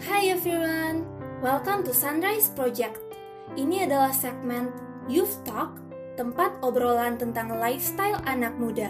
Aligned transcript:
Hi 0.00 0.32
everyone, 0.32 1.04
welcome 1.44 1.84
to 1.84 1.92
Sunrise 1.92 2.48
Project. 2.56 2.96
Ini 3.60 3.84
adalah 3.84 4.08
segmen 4.08 4.72
Youth 5.04 5.44
Talk, 5.44 5.76
tempat 6.16 6.56
obrolan 6.64 7.20
tentang 7.20 7.60
lifestyle 7.60 8.16
anak 8.24 8.56
muda. 8.56 8.88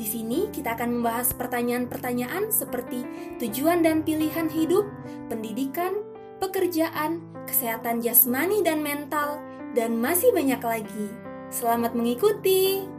Di 0.00 0.08
sini 0.08 0.48
kita 0.48 0.72
akan 0.72 1.00
membahas 1.04 1.36
pertanyaan-pertanyaan 1.36 2.48
seperti 2.48 3.04
tujuan 3.36 3.84
dan 3.84 4.00
pilihan 4.00 4.48
hidup, 4.48 4.88
pendidikan, 5.28 6.00
pekerjaan, 6.40 7.20
kesehatan 7.44 8.00
jasmani 8.00 8.64
dan 8.64 8.80
mental, 8.80 9.44
dan 9.76 10.00
masih 10.00 10.32
banyak 10.32 10.64
lagi. 10.64 11.08
Selamat 11.52 11.92
mengikuti! 11.92 12.97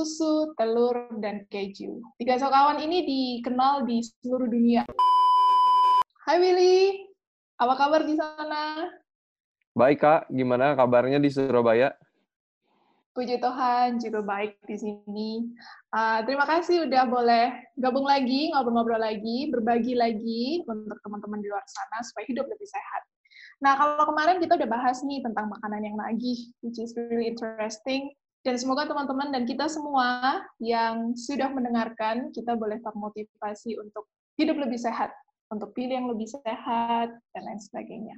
Susu, 0.00 0.56
telur, 0.56 1.12
dan 1.20 1.44
keju. 1.52 2.00
Tiga 2.16 2.40
sokawan 2.40 2.80
ini 2.80 3.04
dikenal 3.04 3.84
di 3.84 4.00
seluruh 4.00 4.48
dunia. 4.48 4.88
Hai 6.24 6.40
Willy, 6.40 7.04
apa 7.60 7.76
kabar 7.76 8.08
di 8.08 8.16
sana? 8.16 8.88
Baik 9.76 10.00
Kak, 10.00 10.32
gimana 10.32 10.72
kabarnya 10.72 11.20
di 11.20 11.28
Surabaya? 11.28 11.92
Puji 13.12 13.44
Tuhan, 13.44 14.00
juga 14.00 14.24
baik 14.24 14.56
di 14.64 14.76
sini. 14.80 15.52
Uh, 15.92 16.24
terima 16.24 16.48
kasih 16.48 16.88
udah 16.88 17.04
boleh 17.04 17.52
gabung 17.76 18.08
lagi, 18.08 18.56
ngobrol-ngobrol 18.56 19.04
lagi, 19.04 19.52
berbagi 19.52 20.00
lagi 20.00 20.64
untuk 20.64 20.96
teman-teman 21.04 21.44
di 21.44 21.52
luar 21.52 21.66
sana 21.68 22.00
supaya 22.08 22.24
hidup 22.24 22.48
lebih 22.48 22.64
sehat. 22.64 23.02
Nah, 23.60 23.76
kalau 23.76 24.08
kemarin 24.16 24.40
kita 24.40 24.56
udah 24.56 24.70
bahas 24.70 25.04
nih 25.04 25.20
tentang 25.20 25.52
makanan 25.52 25.84
yang 25.84 25.96
nagih, 26.00 26.48
which 26.64 26.80
is 26.80 26.96
really 26.96 27.28
interesting. 27.28 28.08
Dan 28.40 28.56
semoga 28.56 28.88
teman-teman 28.88 29.28
dan 29.28 29.44
kita 29.44 29.68
semua 29.68 30.40
yang 30.64 31.12
sudah 31.12 31.52
mendengarkan, 31.52 32.32
kita 32.32 32.56
boleh 32.56 32.80
termotivasi 32.80 33.76
untuk 33.76 34.08
hidup 34.40 34.56
lebih 34.56 34.80
sehat, 34.80 35.12
untuk 35.52 35.76
pilih 35.76 36.00
yang 36.00 36.08
lebih 36.08 36.24
sehat, 36.24 37.12
dan 37.36 37.42
lain 37.44 37.60
sebagainya. 37.60 38.16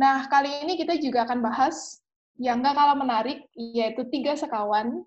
Nah, 0.00 0.24
kali 0.32 0.64
ini 0.64 0.80
kita 0.80 0.96
juga 0.96 1.28
akan 1.28 1.44
bahas 1.44 2.00
yang 2.40 2.64
gak 2.64 2.72
kalah 2.72 2.96
menarik, 2.96 3.44
yaitu 3.52 4.08
tiga 4.08 4.32
sekawan, 4.32 5.04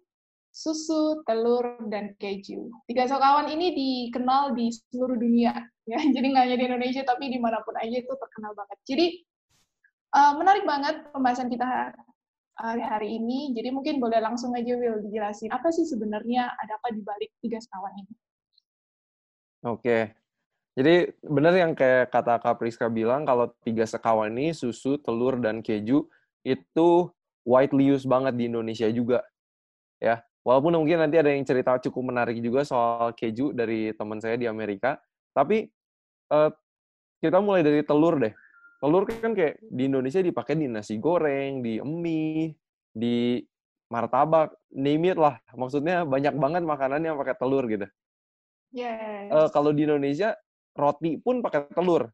susu, 0.54 1.26
telur, 1.26 1.90
dan 1.90 2.14
keju. 2.22 2.70
Tiga 2.86 3.10
sekawan 3.10 3.50
ini 3.50 3.74
dikenal 3.74 4.54
di 4.54 4.70
seluruh 4.70 5.18
dunia, 5.18 5.66
ya. 5.90 5.98
Jadi 6.16 6.26
nggak 6.30 6.44
hanya 6.46 6.58
di 6.62 6.66
Indonesia, 6.70 7.02
tapi 7.02 7.34
di 7.34 7.42
mana 7.42 7.58
pun 7.66 7.74
aja 7.74 8.06
itu 8.06 8.14
terkenal 8.14 8.54
banget. 8.54 8.78
Jadi, 8.86 9.06
uh, 10.14 10.34
menarik 10.38 10.64
banget 10.64 11.10
pembahasan 11.10 11.50
kita 11.50 11.66
hari-hari 12.58 13.22
ini. 13.22 13.54
Jadi 13.54 13.70
mungkin 13.70 14.02
boleh 14.02 14.18
langsung 14.18 14.52
aja 14.58 14.74
Will 14.74 15.00
dijelasin 15.06 15.54
apa 15.54 15.70
sih 15.70 15.86
sebenarnya 15.86 16.50
ada 16.58 16.76
apa 16.82 16.90
di 16.92 17.02
balik 17.06 17.30
tiga 17.40 17.62
sekawan 17.62 17.94
ini. 18.02 18.14
Oke. 19.66 20.18
Jadi 20.78 21.10
benar 21.26 21.54
yang 21.58 21.74
kayak 21.74 22.14
kata 22.14 22.38
Kak 22.38 22.62
Priska 22.62 22.86
bilang 22.90 23.26
kalau 23.26 23.50
tiga 23.66 23.86
sekawan 23.86 24.34
ini 24.38 24.54
susu, 24.54 25.02
telur 25.02 25.42
dan 25.42 25.66
keju 25.66 26.06
itu 26.46 26.90
widely 27.46 27.90
used 27.90 28.06
banget 28.06 28.38
di 28.38 28.50
Indonesia 28.50 28.86
juga. 28.90 29.26
Ya. 29.98 30.22
Walaupun 30.46 30.80
mungkin 30.80 31.02
nanti 31.04 31.20
ada 31.20 31.34
yang 31.34 31.44
cerita 31.44 31.76
cukup 31.82 32.14
menarik 32.14 32.40
juga 32.40 32.64
soal 32.64 33.12
keju 33.18 33.52
dari 33.52 33.92
teman 33.92 34.22
saya 34.24 34.40
di 34.40 34.48
Amerika, 34.48 34.96
tapi 35.36 35.68
uh, 36.32 36.48
kita 37.20 37.44
mulai 37.44 37.68
dari 37.68 37.84
telur 37.84 38.16
deh 38.16 38.32
telur 38.78 39.04
kan 39.10 39.34
kayak 39.34 39.58
di 39.62 39.90
Indonesia 39.90 40.22
dipakai 40.22 40.54
di 40.58 40.70
nasi 40.70 41.02
goreng, 41.02 41.66
di 41.66 41.82
mie, 41.82 42.54
di 42.94 43.42
martabak, 43.90 44.54
name 44.74 45.14
it 45.14 45.18
lah. 45.18 45.40
Maksudnya 45.56 46.04
banyak 46.04 46.36
banget 46.38 46.64
makanan 46.64 47.02
yang 47.02 47.16
pakai 47.18 47.36
telur 47.40 47.66
gitu. 47.66 47.88
Yes. 48.76 49.32
Uh, 49.32 49.50
kalau 49.50 49.72
di 49.72 49.88
Indonesia 49.88 50.36
roti 50.78 51.18
pun 51.18 51.42
pakai 51.42 51.72
telur, 51.74 52.12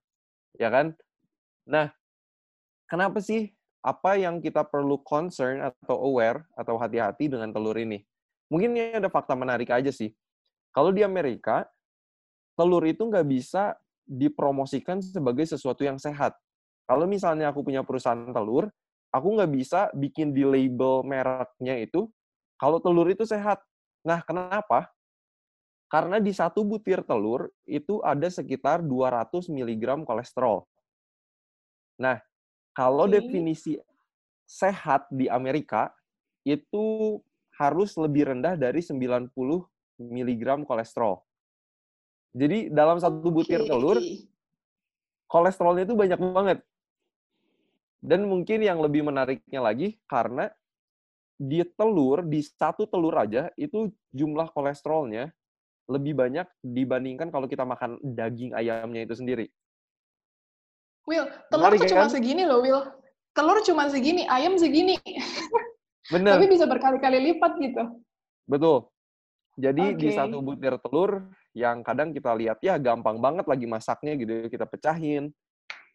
ya 0.56 0.70
kan? 0.72 0.96
Nah, 1.68 1.92
kenapa 2.88 3.20
sih? 3.20 3.52
Apa 3.84 4.16
yang 4.16 4.40
kita 4.40 4.64
perlu 4.64 5.04
concern 5.04 5.60
atau 5.60 6.00
aware 6.08 6.48
atau 6.56 6.80
hati-hati 6.80 7.28
dengan 7.28 7.52
telur 7.52 7.76
ini? 7.76 8.00
Mungkin 8.48 8.72
ini 8.72 8.96
ada 8.96 9.12
fakta 9.12 9.36
menarik 9.36 9.68
aja 9.68 9.92
sih. 9.92 10.16
Kalau 10.72 10.96
di 10.96 11.04
Amerika, 11.04 11.68
telur 12.56 12.80
itu 12.88 13.04
nggak 13.04 13.28
bisa 13.28 13.76
dipromosikan 14.08 15.04
sebagai 15.04 15.44
sesuatu 15.44 15.84
yang 15.84 16.00
sehat. 16.00 16.32
Kalau 16.84 17.06
misalnya 17.08 17.50
aku 17.50 17.64
punya 17.64 17.82
perusahaan 17.82 18.32
telur, 18.32 18.68
aku 19.14 19.28
nggak 19.40 19.52
bisa 19.54 19.80
bikin 19.96 20.36
di 20.36 20.44
label 20.44 21.06
mereknya 21.06 21.80
itu 21.80 22.10
kalau 22.60 22.80
telur 22.80 23.08
itu 23.12 23.24
sehat. 23.28 23.60
Nah, 24.04 24.24
kenapa? 24.24 24.92
Karena 25.88 26.18
di 26.18 26.34
satu 26.34 26.66
butir 26.66 27.06
telur 27.06 27.52
itu 27.70 28.02
ada 28.02 28.26
sekitar 28.28 28.82
200 28.82 29.52
mg 29.52 30.04
kolesterol. 30.04 30.66
Nah, 32.02 32.18
kalau 32.74 33.06
okay. 33.06 33.22
definisi 33.22 33.78
sehat 34.50 35.06
di 35.14 35.30
Amerika 35.30 35.94
itu 36.44 37.20
harus 37.56 37.94
lebih 37.96 38.34
rendah 38.34 38.58
dari 38.58 38.82
90 38.82 39.30
mg 40.02 40.44
kolesterol. 40.66 41.22
Jadi 42.34 42.74
dalam 42.74 42.98
satu 42.98 43.30
butir 43.30 43.62
telur 43.70 44.02
kolesterolnya 45.30 45.86
itu 45.86 45.94
banyak 45.94 46.20
banget. 46.20 46.60
Dan 48.03 48.28
mungkin 48.28 48.59
yang 48.59 48.84
lebih 48.84 49.08
menariknya 49.08 49.64
lagi 49.64 49.96
karena 50.12 50.52
di 51.40 51.64
telur, 51.80 52.28
di 52.28 52.44
satu 52.44 52.84
telur 52.84 53.16
aja 53.16 53.47
itu 53.56 53.88
jumlah 54.12 54.52
kolesterolnya 54.52 55.31
lebih 55.88 56.12
banyak 56.16 56.47
dibandingkan 56.59 57.31
kalau 57.31 57.47
kita 57.47 57.63
makan 57.63 57.96
daging 58.03 58.52
ayamnya 58.52 59.08
itu 59.08 59.16
sendiri. 59.16 59.47
Will, 61.08 61.28
telur 61.52 61.72
Menarik, 61.72 61.80
tuh 61.84 61.90
cuma 61.96 62.06
kan? 62.08 62.12
segini 62.12 62.44
loh, 62.44 62.59
Will. 62.63 62.84
Telur 63.31 63.59
cuma 63.63 63.88
segini, 63.88 64.24
ayam 64.28 64.56
segini. 64.56 65.00
Bener. 66.13 66.40
Tapi 66.40 66.47
bisa 66.47 66.68
berkali-kali 66.68 67.19
lipat 67.31 67.56
gitu. 67.59 67.84
Betul. 68.47 68.88
Jadi 69.56 69.96
okay. 69.96 70.00
di 70.00 70.09
satu 70.12 70.44
butir 70.44 70.75
telur 70.80 71.30
yang 71.56 71.86
kadang 71.86 72.12
kita 72.12 72.34
lihat 72.34 72.59
ya 72.59 72.75
gampang 72.81 73.22
banget 73.22 73.46
lagi 73.46 73.69
masaknya 73.69 74.18
gitu, 74.18 74.50
kita 74.50 74.66
pecahin, 74.66 75.30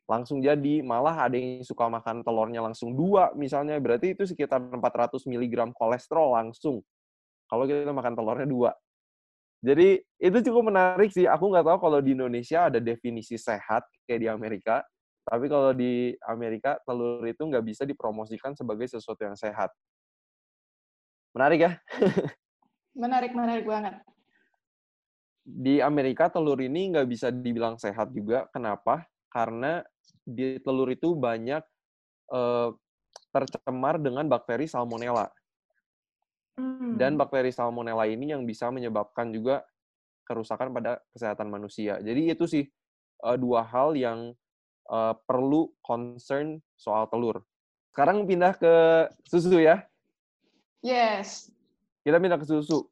langsung 0.09 0.41
jadi. 0.41 0.81
Malah 0.81 1.29
ada 1.29 1.37
yang 1.37 1.61
suka 1.63 1.87
makan 1.87 2.25
telurnya 2.25 2.65
langsung 2.65 2.97
dua 2.97 3.31
misalnya, 3.37 3.77
berarti 3.77 4.17
itu 4.17 4.25
sekitar 4.25 4.59
400 4.59 5.29
mg 5.29 5.77
kolesterol 5.77 6.35
langsung. 6.35 6.81
Kalau 7.47 7.69
kita 7.69 7.93
makan 7.93 8.17
telurnya 8.17 8.49
dua. 8.49 8.73
Jadi 9.59 10.01
itu 10.23 10.39
cukup 10.51 10.73
menarik 10.73 11.13
sih. 11.13 11.29
Aku 11.29 11.53
nggak 11.53 11.67
tahu 11.67 11.79
kalau 11.79 11.99
di 12.01 12.17
Indonesia 12.17 12.73
ada 12.73 12.81
definisi 12.81 13.37
sehat 13.37 13.85
kayak 14.09 14.21
di 14.25 14.29
Amerika. 14.31 14.81
Tapi 15.29 15.45
kalau 15.45 15.77
di 15.77 16.17
Amerika, 16.25 16.81
telur 16.89 17.21
itu 17.29 17.45
nggak 17.45 17.61
bisa 17.61 17.85
dipromosikan 17.85 18.57
sebagai 18.57 18.89
sesuatu 18.89 19.29
yang 19.29 19.37
sehat. 19.37 19.69
Menarik 21.37 21.69
ya? 21.69 21.73
menarik, 23.03 23.37
menarik 23.37 23.69
banget. 23.69 24.01
Di 25.45 25.85
Amerika, 25.85 26.33
telur 26.33 26.57
ini 26.65 26.97
nggak 26.97 27.05
bisa 27.05 27.29
dibilang 27.29 27.77
sehat 27.77 28.09
juga. 28.17 28.49
Kenapa? 28.57 29.05
Karena 29.29 29.85
di 30.25 30.61
telur 30.61 30.89
itu 30.93 31.17
banyak 31.17 31.63
uh, 32.33 32.73
tercemar 33.33 34.01
dengan 34.01 34.29
bakteri 34.29 34.69
salmonella. 34.69 35.29
Hmm. 36.59 36.99
Dan 36.99 37.15
bakteri 37.15 37.53
salmonella 37.55 38.09
ini 38.09 38.35
yang 38.35 38.43
bisa 38.49 38.69
menyebabkan 38.73 39.31
juga 39.31 39.63
kerusakan 40.29 40.75
pada 40.75 41.01
kesehatan 41.17 41.49
manusia. 41.49 41.97
Jadi 42.05 42.29
itu 42.29 42.45
sih 42.45 42.65
uh, 43.25 43.37
dua 43.41 43.65
hal 43.65 43.97
yang 43.97 44.37
uh, 44.93 45.15
perlu 45.25 45.73
concern 45.81 46.61
soal 46.77 47.09
telur. 47.09 47.41
Sekarang 47.93 48.29
pindah 48.29 48.53
ke 48.57 48.75
susu 49.25 49.59
ya. 49.59 49.83
Yes. 50.85 51.51
Kita 52.05 52.21
pindah 52.21 52.39
ke 52.39 52.47
susu. 52.47 52.87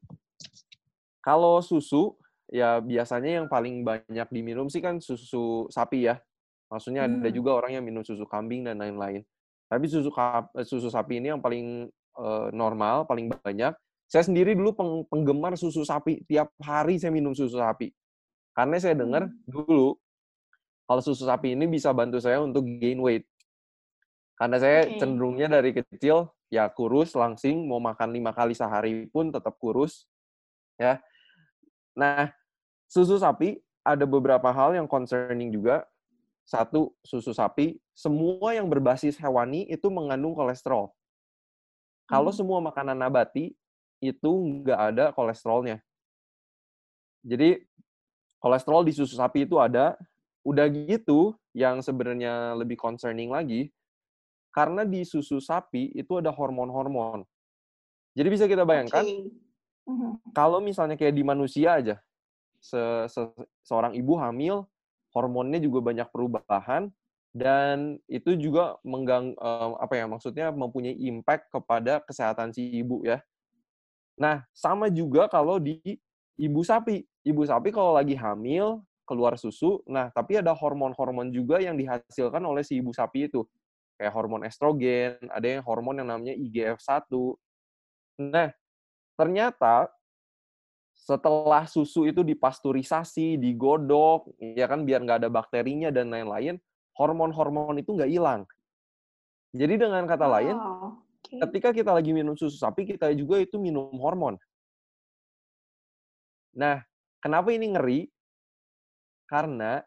Kalau 1.23 1.59
susu, 1.59 2.15
ya 2.47 2.79
biasanya 2.79 3.43
yang 3.43 3.47
paling 3.47 3.83
banyak 3.83 4.27
diminum 4.31 4.67
sih 4.71 4.79
kan 4.79 4.99
susu 4.99 5.67
sapi 5.71 6.07
ya. 6.07 6.19
Maksudnya 6.67 7.07
hmm. 7.07 7.23
ada 7.23 7.29
juga 7.31 7.55
orang 7.55 7.79
yang 7.79 7.83
minum 7.83 8.03
susu 8.03 8.27
kambing 8.27 8.67
dan 8.67 8.79
lain-lain. 8.79 9.23
Tapi 9.67 9.85
susu 9.87 10.11
eh, 10.11 10.65
susu 10.67 10.87
sapi 10.87 11.19
ini 11.19 11.31
yang 11.31 11.41
paling 11.43 11.87
uh, 12.19 12.47
normal, 12.51 13.07
paling 13.07 13.31
banyak. 13.31 13.75
Saya 14.07 14.23
sendiri 14.23 14.55
dulu 14.55 14.71
peng, 14.75 14.91
penggemar 15.07 15.55
susu 15.59 15.83
sapi. 15.83 16.23
Tiap 16.27 16.51
hari 16.63 16.99
saya 16.99 17.11
minum 17.11 17.35
susu 17.35 17.59
sapi. 17.59 17.91
Karena 18.55 18.79
saya 18.79 18.95
dengar 18.95 19.27
hmm. 19.27 19.47
dulu 19.47 19.95
kalau 20.87 21.01
susu 21.03 21.27
sapi 21.27 21.55
ini 21.55 21.67
bisa 21.67 21.91
bantu 21.91 22.19
saya 22.23 22.39
untuk 22.39 22.63
gain 22.79 22.99
weight. 23.03 23.27
Karena 24.39 24.55
saya 24.61 24.87
okay. 24.87 24.99
cenderungnya 25.03 25.51
dari 25.51 25.75
kecil 25.75 26.31
ya 26.47 26.71
kurus 26.71 27.11
langsing, 27.11 27.67
mau 27.67 27.83
makan 27.83 28.15
lima 28.15 28.31
kali 28.31 28.55
sehari 28.55 29.11
pun 29.11 29.31
tetap 29.31 29.59
kurus. 29.59 30.07
Ya. 30.79 31.03
Nah, 31.97 32.31
susu 32.87 33.19
sapi 33.19 33.59
ada 33.83 34.07
beberapa 34.07 34.47
hal 34.51 34.79
yang 34.79 34.87
concerning 34.87 35.51
juga 35.51 35.83
satu 36.47 36.95
susu 37.03 37.35
sapi, 37.35 37.75
semua 37.91 38.55
yang 38.55 38.71
berbasis 38.71 39.19
hewani 39.19 39.67
itu 39.67 39.91
mengandung 39.91 40.31
kolesterol. 40.31 40.95
Kalau 42.07 42.31
Hmm. 42.31 42.39
semua 42.39 42.63
makanan 42.63 42.95
nabati 42.95 43.51
itu 43.99 44.31
nggak 44.31 44.79
ada 44.95 45.05
kolesterolnya. 45.11 45.83
Jadi 47.27 47.59
kolesterol 48.39 48.87
di 48.87 48.95
susu 48.95 49.19
sapi 49.19 49.43
itu 49.43 49.59
ada. 49.59 49.99
Udah 50.47 50.71
gitu, 50.71 51.35
yang 51.51 51.83
sebenarnya 51.83 52.55
lebih 52.55 52.79
concerning 52.79 53.27
lagi, 53.27 53.75
karena 54.55 54.87
di 54.87 55.03
susu 55.03 55.43
sapi 55.43 55.91
itu 55.91 56.15
ada 56.23 56.31
hormon-hormon. 56.31 57.27
Jadi 58.15 58.27
bisa 58.31 58.47
kita 58.47 58.63
bayangkan, 58.63 59.03
Oke. 59.03 59.35
Mhm. 59.91 60.31
kalau 60.31 60.63
misalnya 60.63 60.95
kayak 60.95 61.11
di 61.11 61.27
manusia 61.27 61.75
aja, 61.75 61.99
se 62.63 62.79
se 63.11 63.21
seorang 63.67 63.91
ibu 63.99 64.15
hamil, 64.15 64.63
hormonnya 65.17 65.57
juga 65.57 65.81
banyak 65.81 66.07
perubahan, 66.13 66.93
dan 67.33 67.97
itu 68.09 68.37
juga 68.37 68.77
menggang 68.85 69.33
eee, 69.33 69.69
apa 69.81 69.93
ya, 69.97 70.05
maksudnya 70.05 70.47
mempunyai 70.53 70.93
impact 71.09 71.49
kepada 71.53 72.05
kesehatan 72.05 72.53
si 72.53 72.69
ibu 72.85 73.01
ya. 73.09 73.21
Nah, 74.21 74.45
sama 74.53 74.89
juga 74.93 75.29
kalau 75.29 75.57
di 75.61 75.81
ibu 76.41 76.61
sapi. 76.65 77.05
Ibu 77.25 77.43
sapi 77.45 77.69
kalau 77.73 77.93
lagi 77.97 78.15
hamil, 78.17 78.81
keluar 79.07 79.35
susu, 79.39 79.81
nah 79.87 80.11
tapi 80.11 80.39
ada 80.39 80.51
hormon-hormon 80.55 81.31
juga 81.31 81.59
yang 81.63 81.75
dihasilkan 81.79 82.43
oleh 82.43 82.63
si 82.65 82.79
ibu 82.81 82.91
sapi 82.95 83.29
itu. 83.31 83.43
Kayak 83.99 84.13
hormon 84.17 84.43
estrogen, 84.47 85.17
ada 85.33 85.47
yang 85.47 85.63
hormon 85.65 85.99
yang 86.01 86.09
namanya 86.11 86.35
IGF-1. 86.37 87.09
Nah, 88.21 88.49
ternyata 89.19 89.89
setelah 90.97 91.69
susu 91.69 92.09
itu 92.09 92.25
dipasteurisasi, 92.25 93.37
digodok, 93.37 94.33
ya 94.41 94.65
kan, 94.65 94.83
biar 94.83 95.05
nggak 95.05 95.23
ada 95.23 95.29
bakterinya 95.29 95.93
dan 95.93 96.09
lain-lain, 96.09 96.57
hormon-hormon 96.97 97.77
itu 97.79 97.93
nggak 97.93 98.11
hilang. 98.11 98.41
Jadi 99.55 99.79
dengan 99.79 100.03
kata 100.03 100.27
lain, 100.27 100.57
Wow, 100.57 100.99
oke. 100.99 101.35
ketika 101.47 101.69
kita 101.71 101.91
lagi 101.95 102.11
minum 102.11 102.35
susu 102.35 102.57
sapi, 102.59 102.83
kita 102.83 103.13
juga 103.15 103.39
itu 103.39 103.55
minum 103.61 103.93
hormon. 104.01 104.35
Nah, 106.57 106.81
kenapa 107.21 107.53
ini 107.53 107.71
ngeri? 107.71 107.99
Karena 109.29 109.79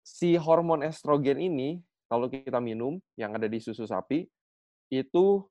si 0.00 0.34
hormon 0.34 0.82
estrogen 0.82 1.38
ini, 1.38 1.78
kalau 2.10 2.26
kita 2.32 2.58
minum 2.58 2.98
yang 3.14 3.36
ada 3.36 3.46
di 3.46 3.58
susu 3.62 3.84
sapi, 3.86 4.26
itu 4.90 5.44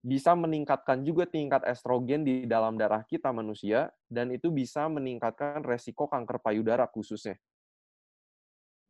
bisa 0.00 0.32
meningkatkan 0.32 1.04
juga 1.04 1.28
tingkat 1.28 1.60
estrogen 1.68 2.24
di 2.24 2.48
dalam 2.48 2.80
darah 2.80 3.04
kita 3.04 3.30
manusia, 3.36 3.92
dan 4.08 4.32
itu 4.32 4.48
bisa 4.48 4.88
meningkatkan 4.88 5.60
resiko 5.60 6.08
kanker 6.08 6.40
payudara 6.40 6.88
khususnya. 6.88 7.36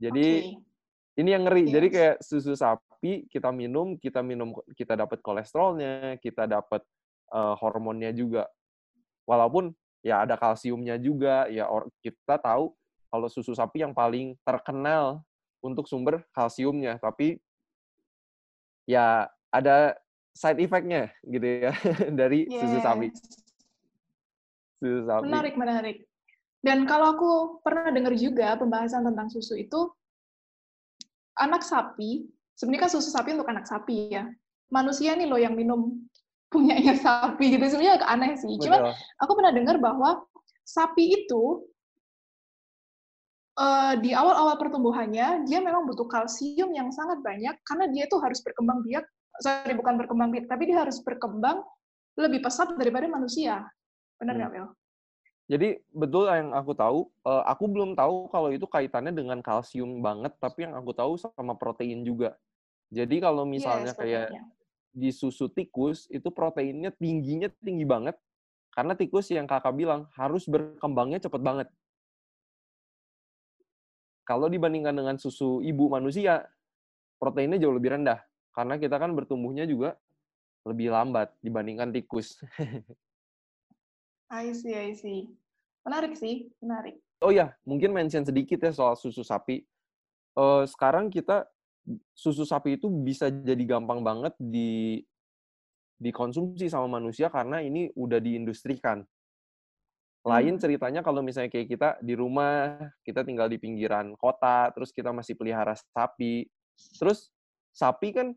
Jadi 0.01 0.57
Oke. 0.57 1.21
ini 1.21 1.29
yang 1.35 1.45
ngeri. 1.45 1.69
Jadi 1.69 1.87
Yes. 1.91 1.95
kayak 1.95 2.17
susu 2.25 2.55
sapi 2.57 3.29
kita 3.29 3.53
minum, 3.53 4.01
kita 4.01 4.25
minum 4.25 4.57
kita 4.73 4.97
dapat 4.97 5.21
kolesterolnya, 5.21 6.17
kita 6.23 6.49
dapat 6.49 6.81
eee, 7.29 7.55
hormonnya 7.61 8.11
juga. 8.17 8.49
Walaupun 9.29 9.77
ya 10.01 10.25
ada 10.25 10.41
kalsiumnya 10.41 10.97
juga, 10.97 11.45
ya 11.53 11.69
or 11.69 11.93
kita 12.01 12.41
tahu 12.41 12.73
kalau 13.13 13.29
susu 13.29 13.53
sapi 13.53 13.85
yang 13.85 13.93
paling 13.93 14.39
terkenal 14.47 15.21
untuk 15.61 15.85
sumber 15.85 16.25
kalsiumnya, 16.33 16.97
tapi 16.97 17.37
ya 18.89 19.29
ada 19.53 20.00
side 20.35 20.61
effect-nya 20.63 21.11
gitu 21.27 21.47
ya 21.47 21.73
dari 22.21 22.47
susu 22.49 22.79
sapi. 22.81 23.09
Susu 24.81 25.01
sapi. 25.07 25.25
Menarik, 25.27 25.55
menarik. 25.59 25.97
Dan 26.61 26.85
kalau 26.85 27.17
aku 27.17 27.31
pernah 27.65 27.89
dengar 27.89 28.13
juga 28.17 28.53
pembahasan 28.61 29.05
tentang 29.05 29.33
susu 29.33 29.57
itu, 29.57 29.89
anak 31.41 31.65
sapi, 31.65 32.29
sebenarnya 32.53 32.85
kan 32.85 32.93
susu 32.93 33.09
sapi 33.09 33.33
untuk 33.33 33.49
anak 33.49 33.65
sapi 33.65 34.13
ya. 34.13 34.29
Manusia 34.71 35.17
nih 35.17 35.27
loh 35.27 35.41
yang 35.41 35.57
minum 35.57 36.05
punyanya 36.53 36.95
sapi 37.01 37.57
gitu. 37.57 37.65
Sebenarnya 37.65 38.01
agak 38.01 38.11
aneh 38.13 38.33
sih. 38.37 38.53
Cuman 38.61 38.81
Betul. 38.85 38.95
aku 39.25 39.33
pernah 39.35 39.53
dengar 39.57 39.77
bahwa 39.81 40.11
sapi 40.69 41.25
itu 41.25 41.65
eh, 43.59 43.95
di 44.05 44.11
awal-awal 44.13 44.61
pertumbuhannya 44.61 45.49
dia 45.49 45.59
memang 45.65 45.89
butuh 45.89 46.07
kalsium 46.07 46.71
yang 46.77 46.93
sangat 46.93 47.25
banyak 47.25 47.57
karena 47.65 47.85
dia 47.91 48.05
itu 48.07 48.17
harus 48.21 48.39
berkembang 48.45 48.85
biak, 48.85 49.03
sorry 49.41 49.73
bukan 49.75 49.97
berkembang 49.97 50.31
biak, 50.31 50.47
tapi 50.47 50.69
dia 50.71 50.85
harus 50.85 51.01
berkembang 51.03 51.65
lebih 52.21 52.45
pesat 52.45 52.77
daripada 52.77 53.09
manusia. 53.09 53.65
Benar 54.21 54.37
Hmm. 54.37 54.41
nggak, 54.47 54.53
Mel? 54.53 54.69
Jadi 55.51 55.83
betul 55.91 56.31
yang 56.31 56.55
aku 56.55 56.73
tahu, 56.79 57.11
eee, 57.27 57.43
aku 57.51 57.65
belum 57.67 57.99
tahu 57.99 58.31
kalau 58.31 58.55
itu 58.55 58.71
kaitannya 58.71 59.11
dengan 59.11 59.43
kalsium 59.43 59.99
banget, 59.99 60.39
tapi 60.39 60.63
yang 60.63 60.79
aku 60.79 60.95
tahu 60.95 61.19
sama 61.19 61.59
protein 61.59 62.07
juga. 62.07 62.39
Jadi 62.95 63.19
kalau 63.19 63.43
misalnya 63.43 63.91
Yes, 63.91 63.99
kayak 63.99 64.27
proteinnya. 64.31 64.43
di 64.95 65.11
susu 65.11 65.51
tikus, 65.51 66.07
itu 66.11 66.31
proteinnya 66.31 66.95
tingginya 66.95 67.51
tinggi 67.67 67.83
banget, 67.83 68.15
karena 68.71 68.95
tikus 68.95 69.27
yang 69.35 69.51
Kakak 69.51 69.75
bilang 69.75 70.07
harus 70.15 70.47
berkembangnya 70.47 71.19
cepet 71.27 71.43
banget. 71.43 71.69
Kalau 74.23 74.47
dibandingkan 74.47 74.95
dengan 74.95 75.19
susu 75.19 75.59
ibu 75.67 75.91
manusia, 75.91 76.47
proteinnya 77.19 77.59
jauh 77.59 77.75
lebih 77.75 77.99
rendah, 77.99 78.23
karena 78.51 78.77
kita 78.77 78.97
kan 78.99 79.15
bertumbuhnya 79.15 79.65
juga 79.67 79.97
lebih 80.67 80.93
lambat 80.93 81.33
dibandingkan 81.41 81.91
tikus. 81.95 82.37
I 84.31 84.55
see, 84.55 84.75
I 84.77 84.95
see. 84.95 85.27
Menarik 85.83 86.15
sih, 86.15 86.53
menarik. 86.63 87.01
Oh 87.21 87.33
ya, 87.33 87.57
mungkin 87.67 87.93
mention 87.93 88.25
sedikit 88.25 88.61
ya 88.63 88.73
soal 88.73 88.95
susu 88.97 89.25
sapi. 89.27 89.65
Eee, 90.37 90.63
sekarang 90.71 91.11
kita 91.11 91.49
susu 92.15 92.45
sapi 92.47 92.77
itu 92.79 92.87
bisa 92.89 93.29
jadi 93.33 93.65
gampang 93.67 94.05
banget 94.05 94.37
di 94.39 95.03
dikonsumsi 96.01 96.69
sama 96.73 97.01
manusia 97.01 97.29
karena 97.29 97.61
ini 97.61 97.93
udah 97.93 98.21
diindustrikan. 98.23 99.05
Lain 100.25 100.57
Hmm. 100.57 100.61
ceritanya 100.61 101.01
kalau 101.01 101.25
misalnya 101.25 101.49
kayak 101.49 101.69
kita 101.69 101.89
di 102.05 102.13
rumah, 102.13 102.93
kita 103.05 103.25
tinggal 103.25 103.49
di 103.49 103.57
pinggiran 103.57 104.13
kota, 104.21 104.69
terus 104.77 104.93
kita 104.93 105.13
masih 105.17 105.33
pelihara 105.37 105.73
sapi. 105.77 106.45
Terus 107.01 107.33
sapi 107.71 108.15
kan 108.15 108.35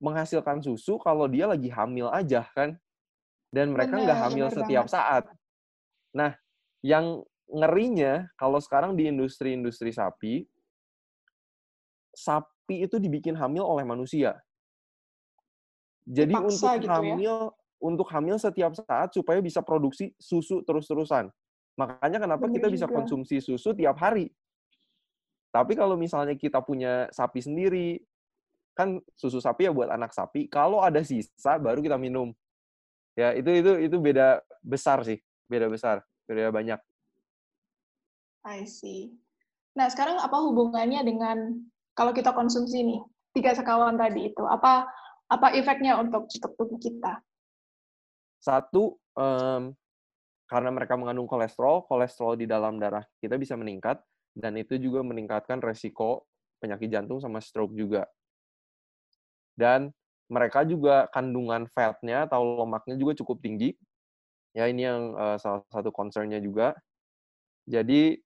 menghasilkan 0.00 0.64
susu 0.64 0.96
kalau 0.96 1.28
dia 1.28 1.44
lagi 1.44 1.68
hamil 1.68 2.08
aja 2.08 2.48
kan, 2.56 2.76
dan 3.52 3.74
mereka 3.74 4.00
nggak 4.00 4.20
hamil 4.30 4.46
benar 4.48 4.56
setiap 4.62 4.84
banget. 4.88 4.96
saat. 4.96 5.24
Nah, 6.16 6.32
yang 6.80 7.20
ngerinya 7.50 8.30
kalau 8.38 8.62
sekarang 8.62 8.96
di 8.96 9.10
industri-industri 9.10 9.90
sapi, 9.92 10.46
sapi 12.14 12.86
itu 12.86 12.96
dibikin 12.96 13.36
hamil 13.36 13.66
oleh 13.66 13.84
manusia. 13.84 14.38
Jadi 16.08 16.32
untuk 16.32 16.56
Dipaksa 16.56 16.80
gitu 16.80 16.88
ya? 16.88 16.94
hamil 16.96 17.34
untuk 17.80 18.08
hamil 18.12 18.36
setiap 18.40 18.72
saat 18.76 19.12
supaya 19.12 19.38
bisa 19.40 19.60
produksi 19.60 20.12
susu 20.20 20.64
terus-terusan. 20.64 21.28
Makanya 21.78 22.18
kenapa 22.20 22.44
Bener 22.44 22.60
kita 22.60 22.68
bisa 22.68 22.86
juga. 22.88 22.96
konsumsi 23.02 23.40
susu 23.40 23.72
tiap 23.72 23.96
hari. 24.00 24.28
Tapi 25.50 25.74
kalau 25.74 25.98
misalnya 25.98 26.38
kita 26.38 26.62
punya 26.62 27.10
sapi 27.10 27.42
sendiri, 27.42 27.98
kan 28.76 29.02
susu 29.18 29.42
sapi 29.42 29.68
ya 29.68 29.72
buat 29.74 29.90
anak 29.90 30.14
sapi, 30.14 30.46
kalau 30.46 30.80
ada 30.80 31.02
sisa 31.04 31.58
baru 31.60 31.82
kita 31.84 32.00
minum. 32.00 32.32
Ya, 33.18 33.34
itu 33.34 33.50
itu 33.52 33.70
itu 33.90 33.96
beda 33.98 34.40
besar 34.62 35.02
sih, 35.04 35.18
beda 35.50 35.66
besar, 35.66 36.00
beda 36.24 36.48
banyak. 36.54 36.80
I 38.46 38.64
see. 38.64 39.12
Nah, 39.76 39.92
sekarang 39.92 40.16
apa 40.18 40.40
hubungannya 40.40 41.04
dengan 41.04 41.60
kalau 41.92 42.16
kita 42.16 42.32
konsumsi 42.32 42.80
nih, 42.80 43.00
tiga 43.36 43.52
sekawan 43.52 44.00
tadi 44.00 44.32
itu? 44.32 44.42
Apa 44.46 44.88
apa 45.30 45.46
efeknya 45.54 46.00
untuk 46.00 46.26
tubuh 46.26 46.80
kita? 46.80 47.20
Satu, 48.40 48.96
mmm, 49.14 49.76
karena 50.48 50.70
mereka 50.72 50.96
mengandung 50.96 51.28
kolesterol, 51.28 51.84
kolesterol 51.86 52.40
di 52.40 52.48
dalam 52.48 52.80
darah 52.80 53.04
kita 53.20 53.36
bisa 53.36 53.54
meningkat, 53.54 54.00
dan 54.32 54.56
itu 54.56 54.80
juga 54.80 55.04
meningkatkan 55.04 55.60
resiko 55.60 56.24
penyakit 56.58 56.88
jantung 56.88 57.20
sama 57.20 57.38
stroke 57.38 57.76
juga. 57.76 58.08
Dan 59.60 59.92
mereka 60.32 60.64
juga 60.64 61.06
kandungan 61.12 61.68
fat-nya 61.76 62.24
atau 62.30 62.64
lemaknya 62.64 62.96
juga 62.96 63.12
cukup 63.20 63.44
tinggi. 63.44 63.76
Ya 64.56 64.66
ini 64.70 64.86
yang, 64.88 65.02
eee, 65.16 65.36
salah 65.42 65.62
satu 65.70 65.90
concern-nya 65.94 66.40
juga. 66.42 66.76
Jadi, 67.70 68.18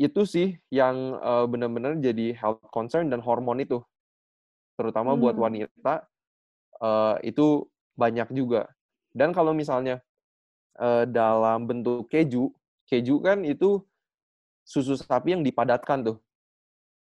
itu 0.00 0.22
sih 0.28 0.48
yang, 0.72 1.16
eee, 1.20 1.44
benar-benar 1.50 1.98
jadi 2.00 2.34
health 2.38 2.64
concern 2.74 3.08
dan 3.12 3.20
hormon 3.24 3.60
itu. 3.62 3.82
Terutama 4.80 5.14
buat 5.18 5.36
Hmm. 5.36 5.40
wanita, 5.40 6.08
eee, 6.82 7.16
itu 7.34 7.68
banyak 7.98 8.28
juga. 8.34 8.70
Dan 9.14 9.32
kalau 9.36 9.52
misalnya, 9.56 10.02
eee, 10.80 11.06
dalam 11.10 11.66
bentuk 11.70 12.08
keju, 12.12 12.52
keju 12.90 13.16
kan 13.24 13.42
itu 13.46 13.82
susu 14.66 14.96
sapi 14.98 15.34
yang 15.38 15.44
dipadatkan 15.46 16.04
tuh. 16.06 16.18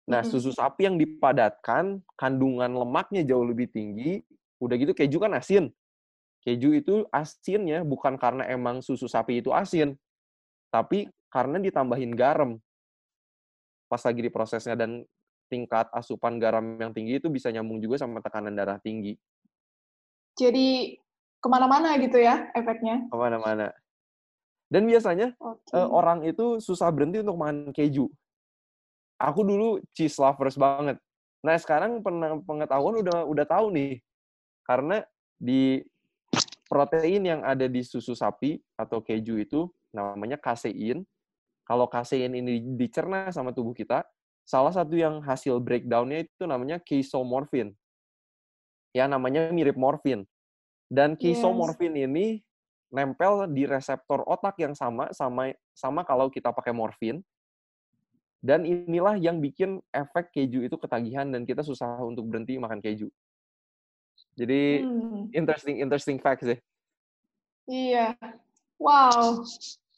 Nah, 0.06 0.22
Mhm. 0.22 0.30
susu 0.30 0.54
sapi 0.54 0.86
yang 0.86 0.96
dipadatkan, 0.96 1.98
kandungan 2.14 2.70
lemaknya 2.70 3.26
jauh 3.26 3.42
lebih 3.42 3.66
tinggi, 3.74 4.22
udah 4.62 4.78
gitu 4.78 4.94
keju 4.94 5.18
kan 5.18 5.34
asin. 5.34 5.74
Keju 6.46 6.78
itu 6.78 7.02
asinnya 7.10 7.82
bukan 7.82 8.14
karena 8.14 8.46
emang 8.46 8.78
susu 8.78 9.10
sapi 9.10 9.42
itu 9.42 9.50
asin, 9.50 9.98
tapi 10.70 11.10
karena 11.26 11.58
ditambahin 11.58 12.14
garam. 12.14 12.62
Pas 13.90 13.98
lagi 13.98 14.22
diprosesnya 14.22 14.78
dan 14.78 15.02
tingkat 15.50 15.90
asupan 15.90 16.38
garam 16.38 16.78
yang 16.78 16.94
tinggi 16.94 17.18
itu 17.18 17.26
bisa 17.26 17.50
nyambung 17.50 17.82
juga 17.82 17.98
sama 17.98 18.22
tekanan 18.22 18.54
darah 18.54 18.78
tinggi. 18.82 19.18
jadi 20.36 21.00
ke 21.40 21.48
mana-mana 21.48 21.96
gitu 21.96 22.20
ya 22.20 22.52
efeknya. 22.52 23.08
Ke 23.08 23.16
mana-mana. 23.16 23.72
Dan 24.68 24.84
biasanya 24.84 25.32
okay. 25.40 25.80
uh, 25.80 25.88
orang 25.88 26.28
itu 26.28 26.60
susah 26.60 26.92
berhenti 26.92 27.24
untuk 27.24 27.40
makan 27.40 27.72
keju. 27.72 28.12
Aku 29.16 29.40
dulu 29.44 29.80
cheese 29.96 30.20
lovers 30.20 30.60
banget. 30.60 31.00
Nah 31.40 31.56
sekarang 31.56 32.04
pengetahuan 32.44 33.00
udah 33.00 33.24
udah 33.24 33.46
tahu 33.48 33.72
nih, 33.72 34.02
karena 34.66 35.04
di 35.38 35.80
protein 36.66 37.22
yang 37.22 37.40
ada 37.46 37.70
di 37.70 37.80
susu 37.86 38.12
sapi 38.12 38.58
atau 38.74 39.00
keju 39.00 39.38
itu 39.38 39.70
namanya 39.94 40.36
kasein. 40.36 41.06
Kalau 41.66 41.86
kasein 41.90 42.34
ini 42.34 42.62
dicerna 42.78 43.30
sama 43.34 43.50
tubuh 43.50 43.74
kita, 43.74 44.06
salah 44.46 44.70
satu 44.70 44.94
yang 44.94 45.18
hasil 45.22 45.58
breakdownnya 45.58 46.26
itu 46.26 46.44
namanya 46.46 46.78
casomorphin. 46.78 47.74
Ya 48.94 49.10
namanya 49.10 49.50
mirip 49.50 49.74
morfin. 49.74 50.24
Dan 50.86 51.18
casomorphin 51.18 51.98
yes. 51.98 52.06
ini 52.06 52.26
nempel 52.94 53.50
di 53.50 53.66
reseptor 53.66 54.22
otak 54.30 54.54
yang 54.62 54.78
sama 54.78 55.10
sama 55.10 55.50
sama 55.74 56.06
kalau 56.06 56.30
kita 56.30 56.54
pakai 56.54 56.70
morfin. 56.70 57.18
Dan 58.40 58.68
inilah 58.68 59.16
yang 59.18 59.40
bikin 59.42 59.80
efek 59.90 60.30
keju 60.30 60.62
itu 60.62 60.76
ketagihan 60.78 61.26
dan 61.28 61.42
kita 61.42 61.64
susah 61.64 61.98
untuk 62.04 62.28
berhenti 62.28 62.60
makan 62.60 62.78
keju. 62.78 63.08
Jadi 64.36 64.84
hmm. 64.84 65.32
interesting 65.32 65.80
interesting 65.80 66.18
fact 66.20 66.44
sih. 66.44 66.58
Iya. 67.66 68.14
Wow. 68.76 69.42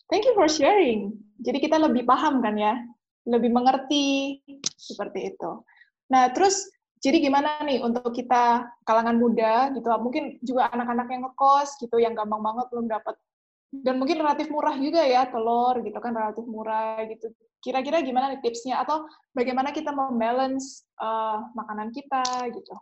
Thank 0.08 0.24
you 0.24 0.32
for 0.32 0.48
sharing. 0.48 1.18
Jadi 1.44 1.58
kita 1.60 1.76
lebih 1.76 2.08
paham 2.08 2.40
kan 2.40 2.56
ya, 2.56 2.80
lebih 3.28 3.52
mengerti 3.52 4.40
seperti 4.78 5.34
itu. 5.34 5.50
Nah, 6.08 6.32
terus 6.32 6.64
jadi 6.98 7.20
gimana 7.20 7.62
nih 7.62 7.84
untuk 7.84 8.10
kita 8.16 8.66
kalangan 8.88 9.20
muda 9.20 9.70
gitu, 9.76 9.86
mungkin 10.00 10.40
juga 10.40 10.72
anak-anak 10.72 11.06
yang 11.12 11.22
ngekos 11.28 11.78
gitu, 11.78 11.96
yang 12.00 12.16
gampang 12.16 12.40
banget 12.42 12.66
belum 12.72 12.86
dapat 12.88 13.14
dan 13.68 14.00
mungkin 14.00 14.16
relatif 14.16 14.48
murah 14.48 14.72
juga 14.80 15.04
ya 15.04 15.28
telur 15.28 15.76
gitu 15.84 15.98
kan 16.00 16.16
relatif 16.16 16.44
murah 16.48 17.04
gitu. 17.04 17.28
Kira-kira 17.60 18.00
gimana 18.00 18.32
nih 18.32 18.40
tipsnya 18.40 18.80
atau 18.80 19.04
bagaimana 19.34 19.74
kita 19.74 19.90
membalance 19.92 20.86
uh, 20.96 21.42
makanan 21.52 21.92
kita 21.92 22.22
gitu? 22.54 22.74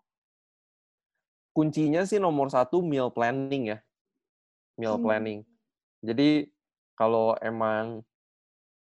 Kuncinya 1.57 2.05
sih 2.05 2.21
nomor 2.21 2.53
satu 2.53 2.85
meal 2.85 3.09
planning 3.09 3.73
ya, 3.75 3.79
meal 4.77 5.01
hmm. 5.01 5.05
planning. 5.05 5.41
Jadi 6.05 6.53
kalau 6.95 7.35
emang 7.41 8.05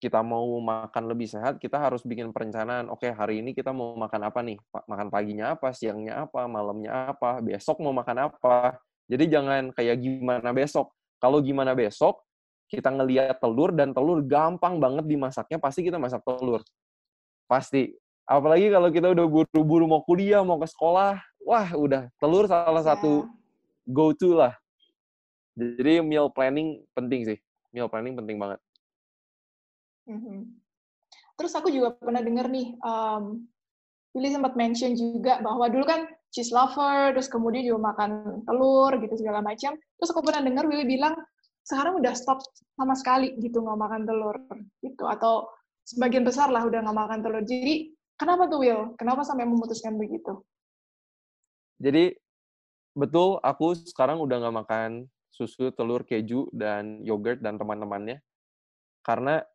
kita 0.02 0.20
mau 0.22 0.46
makan 0.60 1.08
lebih 1.08 1.26
sehat, 1.26 1.58
kita 1.58 1.80
harus 1.80 2.04
bikin 2.04 2.30
perencanaan. 2.30 2.92
Oke, 2.92 3.10
hari 3.10 3.40
ini 3.40 3.56
kita 3.56 3.72
mau 3.72 3.96
makan 3.96 4.22
apa 4.28 4.44
nih? 4.44 4.58
Makan 4.70 5.08
paginya 5.08 5.56
apa, 5.56 5.72
siangnya 5.72 6.28
apa, 6.28 6.46
malamnya 6.46 7.16
apa, 7.16 7.40
besok 7.40 7.80
mau 7.80 7.96
makan 7.96 8.30
apa. 8.30 8.78
Jadi 9.08 9.32
jangan 9.32 9.72
kayak 9.72 10.02
gimana 10.02 10.52
besok. 10.52 10.92
Kalau 11.20 11.40
gimana 11.40 11.72
besok, 11.74 12.22
kita 12.66 12.90
ngeliat 12.90 13.38
telur 13.38 13.72
dan 13.72 13.94
telur 13.94 14.20
gampang 14.26 14.82
banget 14.82 15.06
dimasaknya, 15.06 15.58
pasti 15.62 15.86
kita 15.86 16.02
masak 16.02 16.22
telur. 16.26 16.62
Pasti. 17.46 17.94
Apalagi 18.26 18.74
kalau 18.74 18.90
kita 18.90 19.14
udah 19.14 19.26
buru-buru 19.30 19.86
mau 19.86 20.02
kuliah, 20.02 20.42
mau 20.42 20.58
ke 20.58 20.66
sekolah, 20.66 21.22
wah 21.46 21.70
udah 21.78 22.10
telur 22.18 22.50
salah 22.50 22.82
satu 22.82 23.30
iya. 23.30 23.30
go-to 23.86 24.34
lah. 24.34 24.54
Jadi 25.54 26.02
meal 26.02 26.28
planning 26.34 26.82
penting 26.98 27.22
sih. 27.24 27.38
Meal 27.70 27.86
planning 27.86 28.18
penting 28.18 28.42
banget. 28.42 28.60
Mm-hmm. 30.10 30.40
Terus 31.38 31.54
aku 31.54 31.70
juga 31.70 31.94
pernah 31.94 32.24
dengar 32.24 32.50
nih, 32.50 32.74
um, 32.82 33.46
Willy 34.16 34.32
sempat 34.32 34.56
mention 34.56 34.96
juga 34.96 35.44
bahwa 35.44 35.68
dulu 35.68 35.84
kan 35.84 36.08
cheese 36.36 36.52
lover, 36.52 37.16
terus 37.16 37.32
kemudian 37.32 37.64
juga 37.64 37.96
makan 37.96 38.44
telur 38.44 38.92
gitu 39.00 39.16
segala 39.16 39.40
macam. 39.40 39.80
Terus 39.80 40.10
aku 40.12 40.20
pernah 40.20 40.44
dengar 40.44 40.68
Willy 40.68 40.84
bilang 40.84 41.16
sekarang 41.64 42.04
udah 42.04 42.12
stop 42.12 42.44
sama 42.76 42.94
sekali 43.00 43.40
gitu 43.40 43.64
nggak 43.64 43.80
makan 43.80 44.04
telur 44.04 44.36
gitu 44.84 45.08
atau 45.08 45.48
sebagian 45.88 46.28
besar 46.28 46.52
lah 46.52 46.68
udah 46.68 46.84
nggak 46.84 46.98
makan 47.00 47.20
telur. 47.24 47.42
Jadi 47.48 47.96
kenapa 48.20 48.52
tuh 48.52 48.60
Will? 48.68 48.92
Kenapa 49.00 49.24
sampai 49.24 49.48
memutuskan 49.48 49.96
begitu? 49.96 50.44
Jadi 51.80 52.12
betul 52.92 53.40
aku 53.40 53.72
sekarang 53.80 54.20
udah 54.20 54.44
nggak 54.44 54.58
makan 54.60 54.90
susu, 55.32 55.72
telur, 55.72 56.04
keju 56.04 56.52
dan 56.52 57.00
yogurt 57.04 57.40
dan 57.40 57.56
teman-temannya 57.56 58.20
karena 59.06 59.46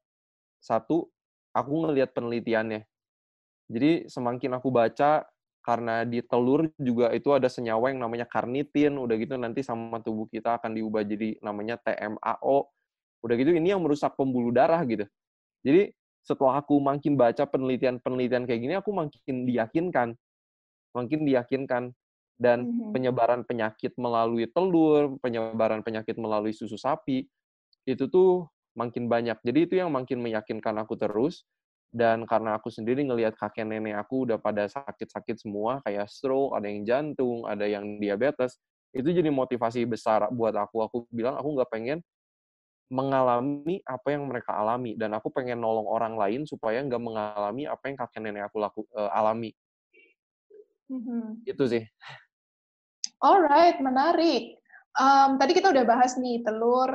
satu, 0.63 1.11
aku 1.51 1.73
ngelihat 1.83 2.15
penelitiannya. 2.15 2.87
Jadi 3.67 4.07
semakin 4.07 4.61
aku 4.61 4.71
baca, 4.71 5.27
karena 5.61 6.09
di 6.09 6.25
telur 6.25 6.73
juga 6.81 7.13
itu 7.13 7.31
ada 7.37 7.47
senyawa 7.47 7.93
yang 7.93 8.01
namanya 8.01 8.25
karnitin, 8.25 8.97
udah 8.97 9.17
gitu 9.21 9.37
nanti 9.37 9.61
sama 9.61 10.01
tubuh 10.01 10.25
kita 10.33 10.57
akan 10.57 10.73
diubah 10.73 11.05
jadi 11.05 11.37
namanya 11.45 11.77
TMAO. 11.85 12.59
Udah 13.21 13.35
gitu 13.37 13.53
ini 13.53 13.77
yang 13.77 13.85
merusak 13.85 14.17
pembuluh 14.17 14.49
darah 14.51 14.81
gitu. 14.89 15.05
Jadi 15.61 15.93
setelah 16.25 16.65
aku 16.65 16.81
makin 16.81 17.17
baca 17.17 17.45
penelitian-penelitian 17.45 18.45
kayak 18.49 18.61
gini, 18.61 18.75
aku 18.77 18.91
makin 18.93 19.45
diyakinkan. 19.45 20.09
Makin 20.97 21.21
diyakinkan. 21.29 21.93
Dan 22.41 22.59
mm-hmm. 22.65 22.93
penyebaran 22.97 23.41
penyakit 23.45 23.93
melalui 24.01 24.49
telur, 24.49 25.21
penyebaran 25.21 25.85
penyakit 25.85 26.17
melalui 26.17 26.57
susu 26.57 26.81
sapi, 26.81 27.29
itu 27.85 28.05
tuh 28.09 28.49
makin 28.73 29.13
banyak. 29.13 29.37
Jadi 29.45 29.59
itu 29.69 29.75
yang 29.77 29.93
makin 29.93 30.25
meyakinkan 30.25 30.81
aku 30.81 30.97
terus. 30.97 31.45
Dan 31.91 32.23
karena 32.23 32.55
aku 32.55 32.71
sendiri 32.71 33.03
ngelihat 33.03 33.35
kakek 33.35 33.67
nenek 33.67 33.99
aku 33.99 34.23
udah 34.31 34.39
pada 34.39 34.71
sakit-sakit 34.71 35.43
semua, 35.43 35.83
kayak 35.83 36.07
stroke, 36.07 36.55
ada 36.55 36.71
yang 36.71 36.87
jantung, 36.87 37.43
ada 37.51 37.67
yang 37.67 37.99
diabetes, 37.99 38.63
itu 38.95 39.11
jadi 39.11 39.27
motivasi 39.31 39.83
besar 39.91 40.31
buat 40.31 40.55
aku. 40.55 40.87
Aku 40.87 40.97
bilang 41.11 41.35
aku 41.35 41.59
nggak 41.59 41.71
pengen 41.71 41.99
mengalami 42.91 43.79
apa 43.87 44.09
yang 44.11 44.27
mereka 44.27 44.59
alami 44.59 44.99
dan 44.99 45.15
aku 45.15 45.31
pengen 45.31 45.63
nolong 45.63 45.87
orang 45.87 46.19
lain 46.19 46.43
supaya 46.43 46.83
nggak 46.83 46.99
mengalami 46.99 47.71
apa 47.71 47.87
yang 47.87 47.97
kakek 47.99 48.19
nenek 48.23 48.51
aku 48.51 48.57
laku 48.59 48.83
uh, 48.99 49.11
alami. 49.15 49.55
Mm-hmm. 50.91 51.47
Itu 51.47 51.71
sih. 51.71 51.87
Alright, 53.23 53.79
menarik. 53.79 54.59
Um, 54.99 55.39
tadi 55.39 55.55
kita 55.55 55.71
udah 55.71 55.87
bahas 55.87 56.19
nih 56.19 56.43
telur, 56.43 56.91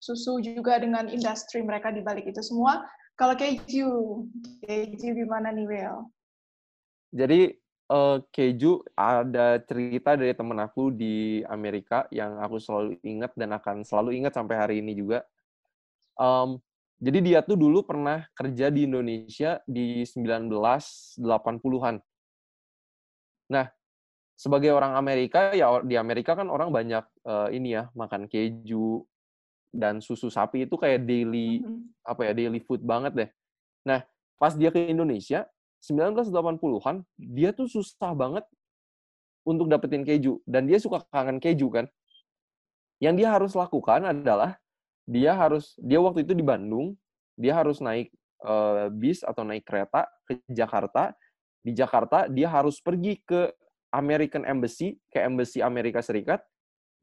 susu 0.00 0.40
juga 0.40 0.80
dengan 0.80 1.12
industri 1.12 1.60
mereka 1.60 1.92
di 1.92 2.00
balik 2.00 2.24
itu 2.24 2.40
semua. 2.40 2.80
Kalau 3.14 3.38
keju, 3.38 3.90
keju 4.66 5.08
gimana 5.14 5.54
nih, 5.54 5.66
Will? 5.70 6.10
Jadi 7.14 7.54
uh, 7.94 8.18
keju 8.34 8.82
ada 8.98 9.62
cerita 9.62 10.18
dari 10.18 10.34
temen 10.34 10.58
aku 10.58 10.90
di 10.90 11.46
Amerika 11.46 12.10
yang 12.10 12.42
aku 12.42 12.58
selalu 12.58 12.98
ingat 13.06 13.30
dan 13.38 13.54
akan 13.54 13.86
selalu 13.86 14.18
ingat 14.18 14.34
sampai 14.34 14.56
hari 14.58 14.76
ini 14.82 14.98
juga. 14.98 15.22
Um, 16.18 16.58
jadi 16.98 17.18
dia 17.22 17.38
tuh 17.46 17.54
dulu 17.54 17.86
pernah 17.86 18.26
kerja 18.34 18.66
di 18.70 18.86
Indonesia 18.86 19.62
di 19.62 20.02
1980-an. 20.02 21.96
Nah, 23.50 23.66
sebagai 24.34 24.74
orang 24.74 24.98
Amerika 24.98 25.54
ya 25.54 25.78
di 25.86 25.94
Amerika 25.94 26.34
kan 26.34 26.50
orang 26.50 26.74
banyak 26.74 27.04
uh, 27.26 27.46
ini 27.54 27.78
ya 27.78 27.86
makan 27.94 28.26
keju, 28.26 29.06
dan 29.74 29.98
susu 29.98 30.30
sapi 30.30 30.64
itu 30.64 30.78
kayak 30.78 31.02
daily 31.02 31.60
mm-hmm. 31.60 32.06
apa 32.06 32.20
ya 32.30 32.32
daily 32.32 32.62
food 32.62 32.80
banget 32.86 33.12
deh. 33.12 33.30
Nah, 33.82 34.06
pas 34.38 34.54
dia 34.54 34.70
ke 34.70 34.78
Indonesia 34.78 35.44
1980-an 35.82 37.04
dia 37.18 37.50
tuh 37.50 37.68
susah 37.68 38.14
banget 38.14 38.46
untuk 39.44 39.68
dapetin 39.68 40.06
keju 40.06 40.40
dan 40.46 40.64
dia 40.64 40.78
suka 40.78 41.02
kangen 41.10 41.42
keju 41.42 41.68
kan. 41.68 41.86
Yang 43.02 43.14
dia 43.20 43.28
harus 43.34 43.52
lakukan 43.52 44.06
adalah 44.06 44.56
dia 45.04 45.36
harus 45.36 45.76
dia 45.76 46.00
waktu 46.00 46.24
itu 46.24 46.32
di 46.32 46.40
Bandung, 46.40 46.96
dia 47.36 47.52
harus 47.52 47.82
naik 47.82 48.08
uh, 48.46 48.88
bis 48.88 49.20
atau 49.20 49.44
naik 49.44 49.66
kereta 49.66 50.08
ke 50.24 50.40
Jakarta. 50.48 51.12
Di 51.60 51.74
Jakarta 51.76 52.30
dia 52.30 52.48
harus 52.48 52.80
pergi 52.80 53.20
ke 53.20 53.52
American 53.92 54.46
Embassy, 54.48 54.96
ke 55.12 55.20
Embassy 55.20 55.60
Amerika 55.60 56.00
Serikat 56.00 56.40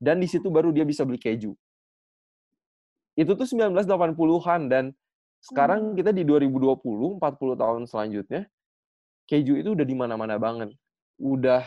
dan 0.02 0.18
di 0.18 0.26
situ 0.26 0.50
baru 0.50 0.74
dia 0.74 0.82
bisa 0.82 1.06
beli 1.06 1.22
keju 1.22 1.54
itu 3.16 3.32
tuh 3.36 3.48
1980-an 3.48 4.62
dan 4.72 4.86
sekarang 5.42 5.92
hmm. 5.92 5.96
kita 5.98 6.12
di 6.14 6.24
2020, 6.24 7.18
40 7.18 7.62
tahun 7.62 7.82
selanjutnya, 7.90 8.42
keju 9.26 9.58
itu 9.58 9.70
udah 9.74 9.86
di 9.86 9.96
mana-mana 9.98 10.38
banget. 10.38 10.70
Udah 11.18 11.66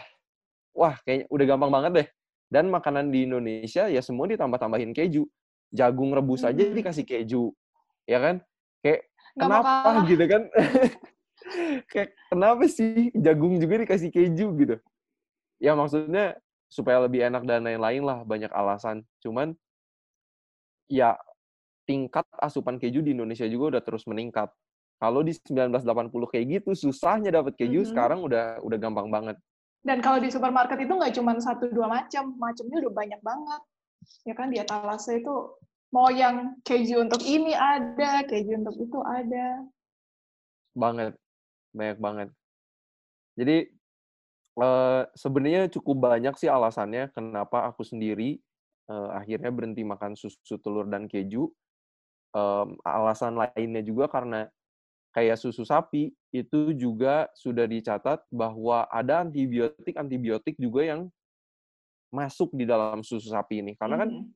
wah 0.74 0.94
kayaknya 1.02 1.26
udah 1.30 1.44
gampang 1.46 1.72
banget 1.74 1.92
deh. 1.92 2.08
Dan 2.46 2.70
makanan 2.70 3.10
di 3.10 3.26
Indonesia 3.26 3.90
ya 3.90 3.98
semua 3.98 4.30
ditambah-tambahin 4.30 4.94
keju. 4.94 5.26
Jagung 5.74 6.14
rebus 6.14 6.46
aja 6.46 6.62
hmm. 6.62 6.74
dikasih 6.76 7.02
keju. 7.02 7.50
Ya 8.06 8.22
kan? 8.22 8.36
Kayak 8.78 9.10
Gak 9.34 9.42
kenapa 9.42 9.70
apa. 9.82 9.90
gitu 10.10 10.24
kan? 10.30 10.42
Kayak 11.90 12.10
kenapa 12.30 12.64
sih 12.70 13.10
jagung 13.18 13.58
juga 13.58 13.74
dikasih 13.82 14.14
keju 14.14 14.46
gitu? 14.54 14.76
Ya 15.58 15.74
maksudnya 15.74 16.38
supaya 16.70 17.02
lebih 17.02 17.26
enak 17.26 17.42
dan 17.42 17.66
lain-lain 17.66 18.02
lah 18.06 18.22
banyak 18.22 18.54
alasan. 18.54 19.02
Cuman 19.18 19.58
ya 20.86 21.18
tingkat 21.84 22.24
asupan 22.40 22.80
keju 22.80 23.04
di 23.04 23.12
Indonesia 23.12 23.44
juga 23.48 23.78
udah 23.78 23.82
terus 23.84 24.04
meningkat. 24.08 24.50
Kalau 24.98 25.20
di 25.20 25.36
1980 25.36 26.32
kayak 26.32 26.44
gitu 26.60 26.70
susahnya 26.88 27.30
dapat 27.34 27.56
keju, 27.56 27.80
mm 27.80 27.84
-hmm. 27.84 27.90
sekarang 27.92 28.20
udah 28.24 28.60
udah 28.64 28.78
gampang 28.80 29.08
banget. 29.12 29.36
Dan 29.84 30.00
kalau 30.00 30.16
di 30.16 30.32
supermarket 30.32 30.80
itu 30.80 30.92
nggak 30.96 31.12
cuma 31.12 31.36
satu 31.36 31.68
dua 31.68 31.92
macam, 31.92 32.32
macamnya 32.40 32.88
udah 32.88 32.92
banyak 32.92 33.20
banget. 33.20 33.60
Ya 34.24 34.32
kan 34.32 34.48
di 34.48 34.56
etalase 34.56 35.20
itu 35.20 35.60
mau 35.92 36.08
yang 36.08 36.56
keju 36.64 37.04
untuk 37.04 37.20
ini 37.20 37.52
ada, 37.52 38.24
keju 38.24 38.64
untuk 38.64 38.76
itu 38.80 38.98
ada. 39.04 39.68
Banget, 40.72 41.12
banyak 41.76 41.98
banget. 42.00 42.28
Jadi 43.36 43.56
uh, 44.58 45.04
sebenarnya 45.12 45.68
cukup 45.68 46.10
banyak 46.10 46.34
sih 46.40 46.48
alasannya 46.48 47.12
kenapa 47.12 47.68
aku 47.68 47.84
sendiri 47.84 48.40
uh, 48.88 49.14
akhirnya 49.14 49.50
berhenti 49.50 49.82
makan 49.84 50.16
susu 50.16 50.58
telur 50.58 50.88
dan 50.88 51.06
keju. 51.10 51.50
Um, 52.34 52.74
alasan 52.82 53.38
lainnya 53.38 53.78
juga 53.86 54.10
karena 54.10 54.50
kayak 55.14 55.38
susu 55.38 55.62
sapi 55.62 56.10
itu 56.34 56.74
juga 56.74 57.30
sudah 57.38 57.62
dicatat 57.70 58.26
bahwa 58.34 58.90
ada 58.90 59.22
antibiotik-antibiotik 59.22 60.58
juga 60.58 60.82
yang 60.82 61.00
masuk 62.10 62.50
di 62.58 62.66
dalam 62.66 63.06
susu 63.06 63.30
sapi 63.30 63.62
ini. 63.62 63.78
Karena 63.78 64.02
kan 64.02 64.10
mm. 64.10 64.26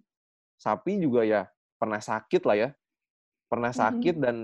sapi 0.63 1.03
juga 1.03 1.27
ya 1.27 1.51
pernah 1.75 1.99
sakit 1.99 2.43
lah 2.47 2.57
ya. 2.57 2.71
Pernah 3.51 3.75
mm-hmm. 3.75 3.85
sakit 3.91 4.15
mm 4.15 4.23
-hmm. 4.23 4.27
dan 4.27 4.37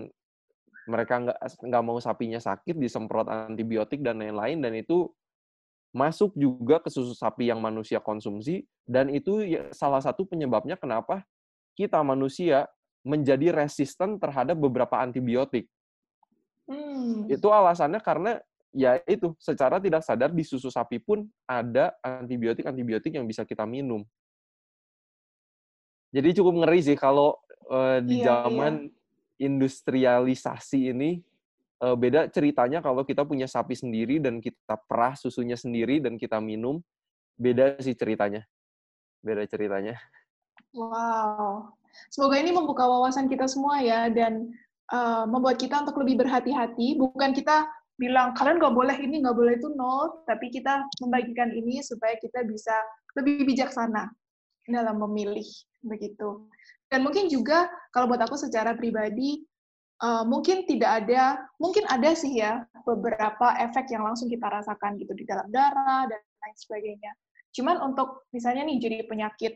mereka 0.84 1.14
nggak 1.22 1.38
nggak 1.64 1.84
mau 1.84 1.98
sapinya 2.02 2.40
sakit 2.40 2.76
disemprot 2.76 3.28
antibiotik 3.28 4.04
dan 4.04 4.20
lain-lain 4.20 4.60
dan 4.60 4.72
itu 4.76 5.08
masuk 5.94 6.34
juga 6.36 6.82
ke 6.82 6.90
susu 6.90 7.14
sapi 7.14 7.48
yang 7.48 7.62
manusia 7.62 8.02
konsumsi 8.02 8.66
dan 8.84 9.08
itu 9.08 9.46
ya 9.46 9.70
salah 9.72 10.02
satu 10.02 10.26
penyebabnya 10.28 10.76
kenapa 10.76 11.24
kita 11.78 12.02
manusia 12.04 12.68
menjadi 13.04 13.52
resisten 13.52 14.16
terhadap 14.16 14.56
beberapa 14.56 14.96
antibiotik. 14.96 15.68
Hmm. 16.64 17.28
Itu 17.28 17.52
alasannya 17.52 18.00
karena 18.00 18.40
ya 18.74 18.98
itu 19.04 19.36
secara 19.38 19.78
tidak 19.78 20.02
sadar 20.02 20.32
di 20.32 20.42
susu 20.42 20.72
sapi 20.72 20.98
pun 20.98 21.28
ada 21.44 21.94
antibiotik-antibiotik 22.02 23.14
yang 23.14 23.28
bisa 23.28 23.44
kita 23.44 23.68
minum. 23.68 24.02
Jadi 26.10 26.32
cukup 26.40 26.64
ngeri 26.64 26.80
sih 26.80 26.98
kalau 26.98 27.36
uh, 27.68 28.00
di 28.00 28.24
iya, 28.24 28.46
zaman 28.48 28.88
iya. 28.88 29.46
industrialisasi 29.46 30.94
ini 30.94 31.20
uh, 31.84 31.98
beda 31.98 32.30
ceritanya 32.32 32.80
kalau 32.80 33.04
kita 33.04 33.26
punya 33.26 33.44
sapi 33.44 33.76
sendiri 33.76 34.22
dan 34.22 34.40
kita 34.40 34.78
perah 34.88 35.18
susunya 35.18 35.58
sendiri 35.58 36.00
dan 36.00 36.16
kita 36.16 36.40
minum, 36.40 36.80
beda 37.36 37.76
sih 37.82 37.92
ceritanya. 37.92 38.46
Beda 39.20 39.44
ceritanya. 39.44 39.98
Wow. 40.70 41.74
Semoga 42.10 42.36
ini 42.38 42.50
membuka 42.50 42.84
wawasan 42.86 43.26
kita 43.30 43.46
semua 43.46 43.80
ya 43.80 44.10
dan 44.10 44.50
uh, 44.92 45.24
membuat 45.28 45.60
kita 45.60 45.82
untuk 45.82 46.00
lebih 46.02 46.24
berhati-hati. 46.24 46.98
Bukan 46.98 47.32
kita 47.32 47.66
bilang 47.94 48.34
kalian 48.34 48.58
nggak 48.58 48.74
boleh 48.74 48.96
ini 48.98 49.22
nggak 49.22 49.36
boleh 49.36 49.54
itu 49.54 49.70
no, 49.74 50.24
tapi 50.26 50.50
kita 50.50 50.82
membagikan 51.02 51.54
ini 51.54 51.78
supaya 51.80 52.18
kita 52.18 52.42
bisa 52.42 52.74
lebih 53.14 53.46
bijaksana 53.46 54.10
dalam 54.66 54.96
memilih 54.98 55.46
begitu. 55.84 56.50
Dan 56.90 57.02
mungkin 57.06 57.26
juga 57.30 57.70
kalau 57.90 58.10
buat 58.10 58.22
aku 58.22 58.38
secara 58.38 58.74
pribadi 58.74 59.42
uh, 60.02 60.24
mungkin 60.26 60.66
tidak 60.66 61.04
ada, 61.04 61.42
mungkin 61.58 61.86
ada 61.88 62.12
sih 62.14 62.38
ya 62.40 62.64
beberapa 62.84 63.56
efek 63.62 63.90
yang 63.94 64.04
langsung 64.04 64.28
kita 64.28 64.44
rasakan 64.46 64.98
gitu 65.00 65.12
di 65.16 65.24
dalam 65.24 65.48
darah 65.48 66.06
dan 66.10 66.20
lain 66.20 66.56
sebagainya. 66.56 67.12
Cuman 67.54 67.78
untuk 67.86 68.26
misalnya 68.34 68.66
nih 68.66 68.78
jadi 68.82 68.98
penyakit 69.06 69.54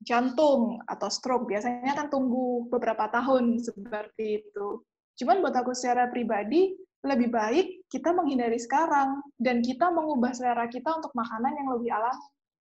jantung 0.00 0.80
atau 0.88 1.08
stroke 1.08 1.48
biasanya 1.48 1.92
kan 1.96 2.08
tunggu 2.08 2.68
beberapa 2.72 3.08
tahun 3.12 3.60
seperti 3.60 4.44
itu. 4.44 4.82
Cuman 5.16 5.40
buat 5.40 5.56
aku 5.56 5.72
secara 5.72 6.08
pribadi 6.12 6.76
lebih 7.04 7.30
baik 7.30 7.86
kita 7.88 8.10
menghindari 8.10 8.58
sekarang 8.58 9.22
dan 9.38 9.62
kita 9.62 9.88
mengubah 9.92 10.34
selera 10.34 10.66
kita 10.66 10.90
untuk 10.96 11.14
makanan 11.14 11.54
yang 11.54 11.68
lebih 11.76 11.90
alami. 11.94 12.26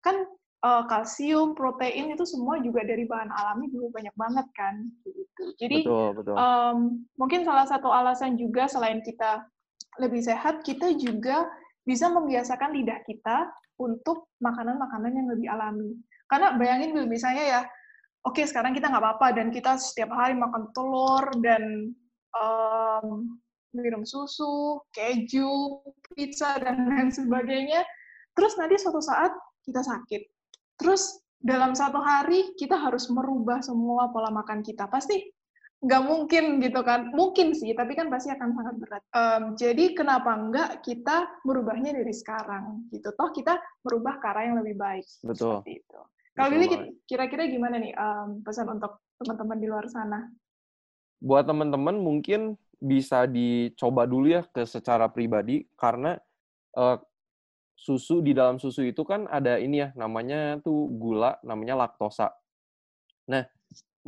Kan 0.01 0.25
uh, 0.65 0.84
kalsium, 0.88 1.53
protein 1.58 2.13
itu 2.13 2.24
semua 2.25 2.62
juga 2.62 2.86
dari 2.86 3.05
bahan 3.05 3.29
alami 3.29 3.70
juga 3.70 4.01
banyak 4.01 4.15
banget 4.15 4.48
kan 4.55 4.75
gitu. 5.05 5.43
Jadi 5.58 5.78
betul, 5.86 6.10
betul. 6.15 6.36
Um, 6.38 6.78
mungkin 7.17 7.43
salah 7.43 7.67
satu 7.67 7.89
alasan 7.89 8.38
juga 8.38 8.69
selain 8.69 9.02
kita 9.04 9.45
lebih 9.99 10.23
sehat, 10.23 10.63
kita 10.63 10.95
juga 10.95 11.49
bisa 11.84 12.08
membiasakan 12.08 12.78
lidah 12.78 13.02
kita 13.04 13.49
untuk 13.82 14.30
makanan-makanan 14.39 15.12
yang 15.17 15.28
lebih 15.34 15.47
alami. 15.49 15.97
Karena 16.32 16.56
bayangin 16.56 16.96
dulu 16.96 17.12
misalnya 17.12 17.44
ya, 17.44 17.62
oke 18.24 18.39
okay, 18.39 18.48
sekarang 18.48 18.72
kita 18.72 18.88
nggak 18.88 19.04
apa-apa 19.04 19.36
dan 19.36 19.52
kita 19.52 19.76
setiap 19.76 20.15
hari 20.15 20.32
makan 20.39 20.72
telur 20.72 21.28
dan 21.44 21.91
um, 22.32 23.36
minum 23.76 24.08
susu, 24.08 24.80
keju, 24.96 25.84
pizza 26.15 26.56
dan 26.60 26.86
lain 26.89 27.12
sebagainya. 27.12 27.84
Terus 28.32 28.56
nanti 28.56 28.80
suatu 28.80 29.04
saat 29.04 29.36
kita 29.67 29.84
sakit. 29.84 30.22
Terus 30.80 31.20
dalam 31.41 31.76
satu 31.76 32.00
hari 32.00 32.56
kita 32.56 32.80
harus 32.80 33.12
merubah 33.12 33.60
semua 33.60 34.08
pola 34.13 34.32
makan 34.32 34.63
kita. 34.63 34.88
Pasti 34.88 35.20
nggak 35.82 36.04
mungkin 36.06 36.62
gitu 36.62 36.80
kan. 36.86 37.12
Mungkin 37.12 37.58
sih, 37.58 37.74
tapi 37.74 37.98
kan 37.98 38.08
pasti 38.08 38.32
akan 38.32 38.50
sangat 38.54 38.76
berat. 38.80 39.04
Um, 39.12 39.44
jadi 39.58 39.98
kenapa 39.98 40.32
nggak 40.38 40.70
kita 40.86 41.41
merubahnya 41.44 41.91
dari 41.98 42.13
sekarang 42.13 42.88
gitu. 42.94 43.12
Toh 43.17 43.30
kita 43.34 43.58
merubah 43.84 44.22
ke 44.22 44.26
arah 44.30 44.44
yang 44.48 44.58
lebih 44.62 44.78
baik. 44.78 45.06
Betul. 45.26 45.60
Seperti 45.60 45.74
itu. 45.82 46.02
Kalau 46.32 46.56
ini 46.56 46.96
kira-kira 47.04 47.44
gimana 47.52 47.76
nih 47.76 47.91
um, 47.91 48.39
pesan 48.39 48.72
untuk 48.72 49.04
teman-teman 49.20 49.58
di 49.60 49.67
luar 49.67 49.86
sana? 49.91 50.32
Buat 51.20 51.52
teman-teman 51.52 52.00
mungkin 52.00 52.56
bisa 52.82 53.30
dicoba 53.30 54.10
dulu 54.10 54.32
ya 54.32 54.41
ke 54.48 54.65
secara 54.65 55.12
pribadi 55.12 55.67
karena 55.78 56.17
uh, 56.74 56.98
susu 57.78 58.24
di 58.24 58.32
dalam 58.34 58.58
susu 58.58 58.82
itu 58.88 59.04
kan 59.06 59.28
ada 59.30 59.60
ini 59.60 59.86
ya 59.86 59.89
namanya 59.94 60.58
tuh 60.63 60.88
gula 60.89 61.38
namanya 61.44 61.78
laktosa. 61.78 62.34
Nah 63.30 63.46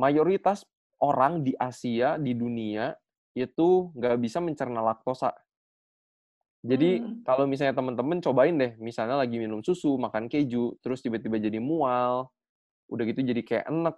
mayoritas 0.00 0.66
orang 0.98 1.44
di 1.44 1.52
Asia 1.54 2.16
di 2.16 2.32
dunia 2.34 2.96
itu 3.36 3.92
nggak 3.94 4.16
bisa 4.18 4.40
mencerna 4.40 4.80
laktosa. 4.80 5.34
Jadi 6.64 6.96
hmm. 6.96 7.28
kalau 7.28 7.44
misalnya 7.44 7.76
teman-teman 7.76 8.24
cobain 8.24 8.56
deh, 8.56 8.72
misalnya 8.80 9.20
lagi 9.20 9.36
minum 9.36 9.60
susu, 9.60 10.00
makan 10.00 10.32
keju, 10.32 10.80
terus 10.80 11.04
tiba-tiba 11.04 11.36
jadi 11.36 11.60
mual, 11.60 12.32
udah 12.88 13.04
gitu 13.04 13.20
jadi 13.20 13.42
kayak 13.44 13.68
enek. 13.68 13.96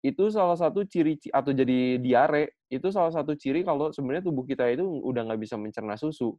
Itu 0.00 0.32
salah 0.32 0.56
satu 0.56 0.88
ciri 0.88 1.20
atau 1.28 1.52
jadi 1.52 2.00
diare, 2.00 2.56
itu 2.72 2.88
salah 2.88 3.12
satu 3.12 3.36
ciri 3.36 3.68
kalau 3.68 3.92
sebenarnya 3.92 4.24
tubuh 4.24 4.48
kita 4.48 4.64
itu 4.72 4.80
udah 4.80 5.28
nggak 5.28 5.40
bisa 5.44 5.60
mencerna 5.60 6.00
susu. 6.00 6.32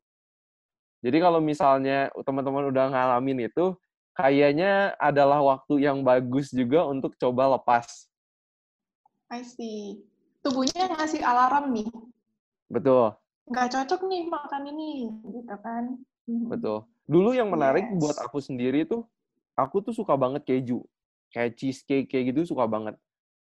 Jadi 1.06 1.22
kalau 1.22 1.38
misalnya 1.38 2.10
teman-teman 2.26 2.66
udah 2.74 2.90
ngalamin 2.90 3.46
itu, 3.46 3.78
kayaknya 4.18 4.98
adalah 4.98 5.46
waktu 5.46 5.86
yang 5.86 6.02
bagus 6.02 6.50
juga 6.50 6.90
untuk 6.90 7.14
coba 7.22 7.62
lepas. 7.62 8.10
I 9.30 9.46
see. 9.46 10.02
Tubuhnya 10.42 10.90
ngasih 10.90 11.22
alarm 11.22 11.70
nih. 11.70 11.90
Betul 12.66 13.14
nggak 13.46 13.68
cocok 13.72 14.02
nih 14.10 14.24
makan 14.26 14.64
ini 14.74 15.10
gitu 15.30 15.56
kan 15.62 15.84
hmm. 16.26 16.50
betul 16.50 16.90
dulu 17.06 17.38
yang 17.38 17.50
menarik 17.54 17.86
yes. 17.86 17.98
buat 18.02 18.18
aku 18.26 18.42
sendiri 18.42 18.86
tuh 18.90 19.06
aku 19.54 19.86
tuh 19.86 19.94
suka 19.94 20.18
banget 20.18 20.42
keju 20.46 20.82
kayak 21.30 21.54
cheesecake 21.54 22.10
kayak 22.10 22.34
gitu 22.34 22.56
suka 22.56 22.66
banget 22.66 22.98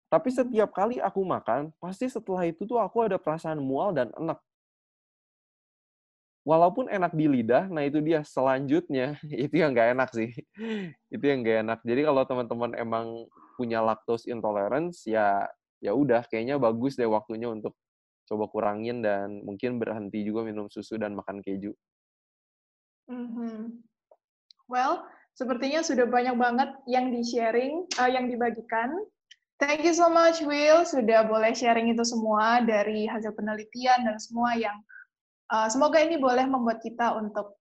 tapi 0.08 0.32
hmm. 0.32 0.36
setiap 0.40 0.70
kali 0.72 0.96
aku 1.00 1.20
makan 1.24 1.72
pasti 1.76 2.08
setelah 2.08 2.48
itu 2.48 2.64
tuh 2.64 2.80
aku 2.80 3.04
ada 3.04 3.20
perasaan 3.20 3.60
mual 3.60 3.92
dan 3.92 4.08
enak 4.16 4.40
walaupun 6.42 6.90
enak 6.90 7.14
di 7.14 7.30
lidah, 7.30 7.70
nah 7.70 7.86
itu 7.86 8.02
dia 8.02 8.26
selanjutnya 8.26 9.18
itu 9.46 9.54
yang 9.54 9.70
nggak 9.70 9.94
enak 9.94 10.10
sih, 10.10 10.30
itu 11.14 11.24
yang 11.24 11.42
nggak 11.42 11.58
enak. 11.66 11.78
Jadi 11.86 12.00
kalau 12.02 12.22
teman-teman 12.26 12.70
emang 12.74 13.06
punya 13.54 13.78
lactose 13.78 14.26
intolerance, 14.26 15.06
ya 15.06 15.46
ya 15.82 15.94
udah 15.94 16.22
kayaknya 16.30 16.62
bagus 16.62 16.94
deh 16.94 17.10
waktunya 17.10 17.50
untuk 17.50 17.74
coba 18.32 18.48
kurangin 18.48 19.04
dan 19.04 19.44
mungkin 19.44 19.76
berhenti 19.76 20.24
juga 20.24 20.48
minum 20.48 20.72
susu 20.72 20.96
dan 20.96 21.12
makan 21.12 21.44
keju. 21.44 21.76
Mm-hmm. 23.12 23.84
Well, 24.72 25.04
sepertinya 25.36 25.84
sudah 25.84 26.08
banyak 26.08 26.32
banget 26.40 26.72
yang 26.88 27.12
di-sharing, 27.12 27.84
uh, 28.00 28.08
yang 28.08 28.32
dibagikan. 28.32 28.88
Thank 29.60 29.84
you 29.84 29.92
so 29.92 30.08
much, 30.08 30.40
Will, 30.40 30.88
sudah 30.88 31.28
boleh 31.28 31.52
sharing 31.52 31.92
itu 31.92 32.02
semua 32.08 32.64
dari 32.64 33.04
hasil 33.04 33.36
penelitian 33.36 34.08
dan 34.08 34.16
semua 34.16 34.56
yang 34.56 34.80
uh, 35.52 35.68
semoga 35.68 36.00
ini 36.00 36.16
boleh 36.16 36.48
membuat 36.48 36.80
kita 36.80 37.14
untuk 37.20 37.60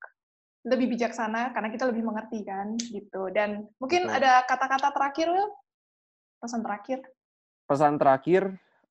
lebih 0.64 0.94
bijaksana 0.96 1.52
karena 1.52 1.70
kita 1.74 1.90
lebih 1.92 2.08
mengerti 2.08 2.48
kan 2.48 2.80
gitu. 2.80 3.28
Dan 3.36 3.68
mungkin 3.78 4.08
Betul. 4.08 4.18
ada 4.24 4.48
kata-kata 4.48 4.90
terakhir, 4.96 5.28
Will? 5.36 5.52
Pesan 6.42 6.64
terakhir? 6.64 7.00
Pesan 7.70 7.94
terakhir, 8.02 8.44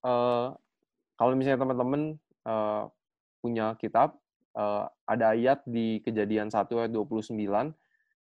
uh, 0.07 0.55
kalau 1.21 1.37
misalnya 1.37 1.61
teman-teman 1.61 2.17
uh, 2.49 2.89
punya 3.45 3.77
kitab, 3.77 4.17
uh, 4.57 4.89
ada 5.05 5.37
ayat 5.37 5.61
di 5.69 6.01
kejadian 6.01 6.49
1 6.49 6.65
ayat 6.65 6.89
29, 6.97 7.37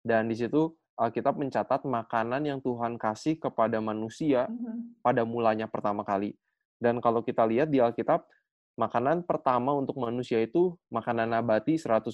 dan 0.02 0.26
di 0.26 0.34
situ 0.34 0.74
Alkitab 0.98 1.38
mencatat 1.38 1.86
makanan 1.86 2.50
yang 2.50 2.58
Tuhan 2.58 2.98
kasih 2.98 3.38
kepada 3.38 3.78
manusia 3.78 4.50
mm-hmm. 4.50 5.06
pada 5.06 5.22
mulanya 5.22 5.70
pertama 5.70 6.02
kali. 6.02 6.34
Dan 6.82 6.98
kalau 6.98 7.22
kita 7.22 7.46
lihat 7.46 7.70
di 7.70 7.78
Alkitab, 7.78 8.26
makanan 8.74 9.22
pertama 9.22 9.70
untuk 9.72 9.96
manusia 9.96 10.42
itu 10.42 10.74
makanan 10.90 11.30
nabati 11.30 11.78
100%. 11.78 12.10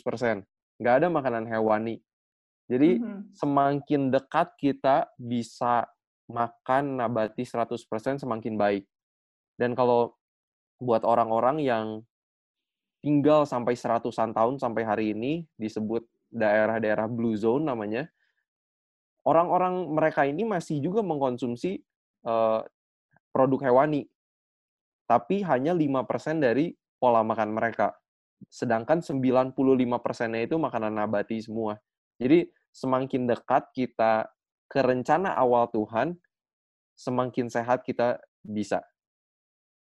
Nggak 0.77 0.95
ada 1.03 1.09
makanan 1.09 1.49
hewani. 1.49 2.05
Jadi 2.69 3.01
mm-hmm. 3.01 3.33
semakin 3.33 4.03
dekat 4.12 4.53
kita 4.61 5.09
bisa 5.17 5.89
makan 6.29 7.01
nabati 7.01 7.49
100% 7.49 8.23
semakin 8.23 8.55
baik. 8.61 8.85
Dan 9.57 9.73
kalau 9.73 10.15
buat 10.77 11.03
orang-orang 11.05 11.62
yang 11.65 11.87
tinggal 13.01 13.47
sampai 13.47 13.79
seratusan 13.79 14.35
tahun 14.35 14.59
sampai 14.59 14.83
hari 14.83 15.07
ini 15.15 15.47
disebut 15.57 16.05
daerah-daerah 16.33 17.07
blue 17.07 17.39
zone 17.39 17.65
namanya, 17.65 18.11
orang-orang 19.23 19.91
mereka 19.91 20.27
ini 20.27 20.43
masih 20.43 20.83
juga 20.83 21.07
mengkonsumsi 21.07 21.81
uh, 22.27 22.67
produk 23.31 23.71
hewani. 23.71 24.11
Tapi 25.07 25.47
hanya 25.47 25.71
5% 25.71 26.43
dari 26.43 26.75
pola 26.99 27.23
makan 27.23 27.55
mereka. 27.55 27.95
Sedangkan 28.51 29.01
95%-nya 29.01 30.41
itu 30.43 30.59
makanan 30.59 30.99
nabati 30.99 31.39
semua. 31.39 31.79
Jadi 32.19 32.51
semakin 32.75 33.31
dekat 33.31 33.71
kita 33.71 34.27
ke 34.67 34.83
rencana 34.83 35.31
awal 35.39 35.71
Tuhan, 35.71 36.19
semakin 36.99 37.47
sehat 37.47 37.87
kita 37.87 38.19
bisa. 38.43 38.83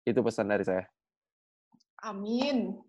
Itu 0.07 0.23
pesan 0.23 0.47
dari 0.47 0.63
saya. 0.63 0.87
Amin. 2.07 2.79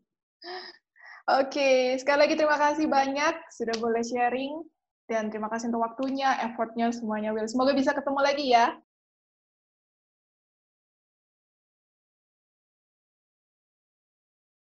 Oke, 1.26 1.98
sekali 1.98 2.24
lagi 2.24 2.38
terima 2.38 2.56
kasih 2.56 2.86
banyak 2.86 3.34
sudah 3.50 3.76
boleh 3.82 4.00
sharing 4.06 4.62
dan 5.10 5.28
terima 5.28 5.50
kasih 5.50 5.74
untuk 5.74 5.82
waktunya, 5.82 6.38
effortnya 6.46 6.94
semuanya 6.94 7.34
Will. 7.34 7.50
Semoga 7.50 7.74
bisa 7.74 7.90
ketemu 7.90 8.20
lagi 8.22 8.46
ya 8.54 8.78